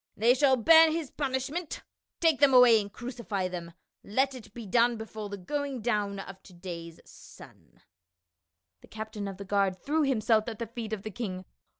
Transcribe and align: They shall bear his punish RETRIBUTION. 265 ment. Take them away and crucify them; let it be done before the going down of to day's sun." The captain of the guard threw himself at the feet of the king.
They 0.17 0.33
shall 0.33 0.55
bear 0.55 0.89
his 0.91 1.11
punish 1.11 1.47
RETRIBUTION. 1.47 1.83
265 2.21 2.21
ment. 2.21 2.21
Take 2.21 2.39
them 2.39 2.53
away 2.55 2.81
and 2.81 2.91
crucify 2.91 3.47
them; 3.49 3.73
let 4.03 4.33
it 4.33 4.51
be 4.51 4.65
done 4.65 4.97
before 4.97 5.29
the 5.29 5.37
going 5.37 5.79
down 5.83 6.17
of 6.17 6.41
to 6.41 6.53
day's 6.55 6.99
sun." 7.05 7.79
The 8.81 8.87
captain 8.87 9.27
of 9.27 9.37
the 9.37 9.45
guard 9.45 9.77
threw 9.79 10.01
himself 10.01 10.47
at 10.47 10.57
the 10.57 10.65
feet 10.65 10.91
of 10.91 11.03
the 11.03 11.11
king. 11.11 11.45